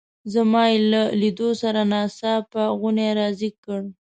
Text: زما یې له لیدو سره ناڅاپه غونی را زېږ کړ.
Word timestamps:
زما 0.33 0.63
یې 0.71 0.77
له 0.91 1.01
لیدو 1.21 1.49
سره 1.61 1.81
ناڅاپه 1.91 2.63
غونی 2.79 3.09
را 3.17 3.27
زېږ 3.39 3.55
کړ. 3.65 3.81